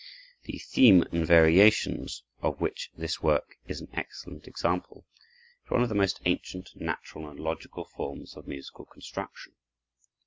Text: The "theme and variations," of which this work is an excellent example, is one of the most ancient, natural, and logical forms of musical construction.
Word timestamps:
The 0.45 0.57
"theme 0.57 1.03
and 1.11 1.27
variations," 1.27 2.23
of 2.41 2.59
which 2.59 2.89
this 2.97 3.21
work 3.21 3.57
is 3.67 3.81
an 3.81 3.89
excellent 3.93 4.47
example, 4.47 5.05
is 5.63 5.69
one 5.69 5.83
of 5.83 5.89
the 5.89 5.93
most 5.93 6.19
ancient, 6.25 6.69
natural, 6.75 7.29
and 7.29 7.39
logical 7.39 7.85
forms 7.85 8.35
of 8.35 8.47
musical 8.47 8.85
construction. 8.85 9.53